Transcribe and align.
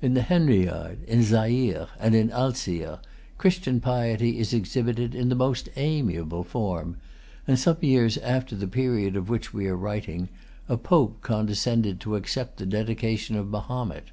In 0.00 0.14
the 0.14 0.22
Henriade, 0.22 1.04
in 1.06 1.22
Zaire, 1.22 1.88
and 2.00 2.14
in 2.14 2.30
Alzire, 2.30 2.98
Christian 3.36 3.78
piety 3.78 4.38
is 4.38 4.54
exhibited 4.54 5.14
in 5.14 5.28
the 5.28 5.34
most 5.34 5.68
amiable 5.76 6.44
form; 6.44 6.96
and, 7.46 7.58
some 7.58 7.76
years 7.82 8.16
after 8.16 8.56
the 8.56 8.68
period 8.68 9.16
of 9.16 9.28
which 9.28 9.52
we 9.52 9.66
are 9.66 9.76
writing, 9.76 10.30
a 10.66 10.78
Pope 10.78 11.18
condescended 11.20 12.00
to 12.00 12.16
accept 12.16 12.56
the 12.56 12.64
dedication 12.64 13.36
of 13.36 13.50
Mahomet. 13.50 14.12